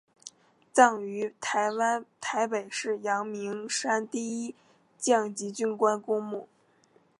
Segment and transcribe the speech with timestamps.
[0.73, 4.55] 葬于台湾台北市阳明山第一
[4.97, 6.47] 将级军官公墓